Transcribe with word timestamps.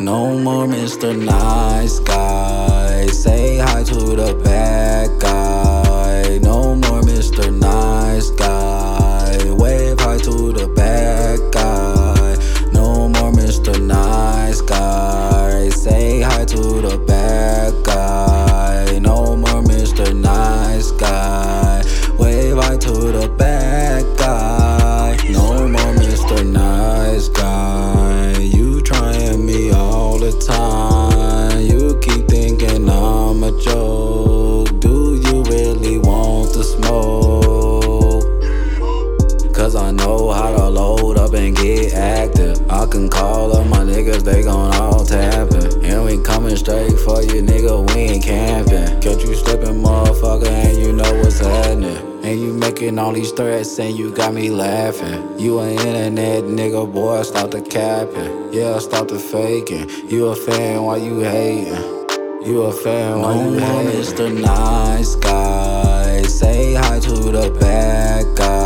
No 0.00 0.36
more 0.38 0.66
Mr. 0.66 1.16
Nice 1.16 2.00
Guy. 2.00 3.06
Say 3.06 3.58
hi 3.58 3.82
to 3.84 3.94
the 3.94 4.34
bad 4.44 5.20
guy. 5.20 6.38
No 6.42 6.74
more 6.74 7.00
Mr. 7.02 7.52
Nice 7.56 8.30
Guy. 8.30 9.52
Wave 9.52 10.00
hi 10.00 10.18
to 10.18 10.52
the 10.52 10.66
bad 10.74 11.38
guy. 11.52 12.36
No 12.72 13.08
more 13.08 13.32
Mr. 13.32 13.80
Nice 13.80 14.60
Guy. 14.60 15.68
Say 15.70 16.22
hi 16.22 16.44
to 16.44 16.56
the 16.56 16.98
bad 17.06 17.84
guy. 17.84 18.98
No 18.98 19.36
more 19.36 19.62
Mr. 19.62 20.14
Nice 20.14 20.90
Guy. 20.90 21.82
Wave 22.18 22.56
hi 22.56 22.76
to 22.78 22.92
the 23.12 23.28
bad 23.38 23.83
Making 52.84 52.98
all 52.98 53.12
these 53.14 53.32
threats 53.32 53.78
and 53.78 53.96
you 53.96 54.14
got 54.14 54.34
me 54.34 54.50
laughing. 54.50 55.40
You 55.40 55.60
an 55.60 55.70
internet 55.70 56.44
nigga, 56.44 56.92
boy, 56.92 57.22
stop 57.22 57.50
the 57.50 57.62
capping. 57.62 58.52
Yeah, 58.52 58.78
stop 58.78 59.08
the 59.08 59.18
faking. 59.18 59.88
You 60.10 60.26
a 60.26 60.36
fan, 60.36 60.82
why 60.82 60.98
you 60.98 61.20
hating? 61.20 61.72
You 62.44 62.64
a 62.64 62.72
fan, 62.74 63.20
why 63.20 63.36
No 63.36 63.44
you 63.44 63.58
more 63.58 63.82
hating? 63.84 64.00
Mr. 64.02 64.38
Nice 64.38 65.14
Guy. 65.16 66.22
Say 66.24 66.74
hi 66.74 67.00
to 67.00 67.12
the 67.32 67.56
bad 67.58 68.36
guy. 68.36 68.63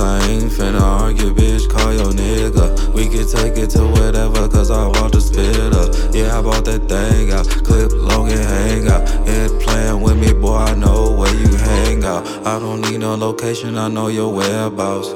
I 0.00 0.26
ain't 0.28 0.50
finna 0.50 0.80
argue, 0.80 1.32
bitch. 1.34 1.68
Call 1.68 1.92
your 1.92 2.12
nigga. 2.12 2.92
We 2.94 3.08
can 3.08 3.26
take 3.26 3.56
it 3.58 3.70
to 3.70 3.86
whatever, 3.86 4.48
cause 4.48 4.70
I 4.70 4.86
want 4.86 5.12
to 5.12 5.20
spit 5.20 5.74
up. 5.74 5.94
Yeah, 6.14 6.38
I 6.38 6.42
bought 6.42 6.64
that 6.64 6.88
thing 6.88 7.32
out. 7.32 7.46
Clip 7.64 7.92
long 7.92 8.30
and 8.30 8.40
hang 8.40 8.88
out. 8.88 9.08
Head 9.26 9.50
playing 9.60 10.00
with 10.00 10.18
me, 10.18 10.32
boy. 10.32 10.56
I 10.56 10.74
know 10.74 11.12
where 11.12 11.34
you 11.34 11.54
hang 11.56 12.04
out. 12.04 12.26
I 12.46 12.58
don't 12.58 12.80
need 12.80 13.00
no 13.00 13.14
location, 13.14 13.76
I 13.76 13.88
know 13.88 14.08
your 14.08 14.32
whereabouts. 14.32 15.08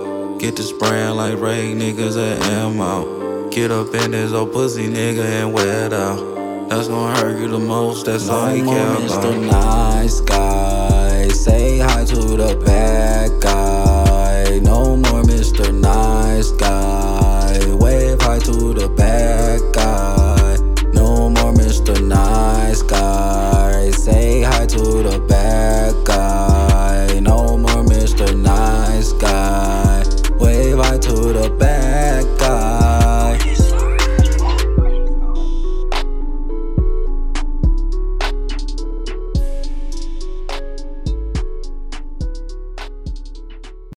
Get 0.42 0.56
to 0.56 0.62
spraying 0.62 1.16
like 1.16 1.38
Ray 1.40 1.74
niggas 1.74 2.16
at 2.16 2.42
ammo. 2.48 3.48
Get 3.50 3.70
up 3.70 3.94
in 3.94 4.10
this 4.10 4.32
old 4.32 4.52
pussy 4.52 4.88
nigga 4.88 5.24
and 5.24 5.54
wear 5.54 5.86
it 5.86 5.92
out. 5.92 6.68
That's 6.68 6.88
gonna 6.88 7.16
hurt 7.18 7.40
you 7.40 7.48
the 7.48 7.58
most, 7.58 8.06
that's 8.06 8.28
all 8.28 8.54
you 8.54 8.64
care 8.64 8.96
about. 8.96 9.40
Nice 9.40 10.20
Guy. 10.20 11.28
Say 11.28 11.78
hi 11.78 12.04
to 12.04 12.16
the 12.16 12.62
bad 12.64 13.13